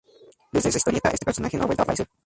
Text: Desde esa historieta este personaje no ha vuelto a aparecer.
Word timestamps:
Desde 0.51 0.69
esa 0.69 0.79
historieta 0.79 1.11
este 1.11 1.25
personaje 1.25 1.57
no 1.57 1.63
ha 1.63 1.67
vuelto 1.67 1.83
a 1.83 1.83
aparecer. 1.83 2.07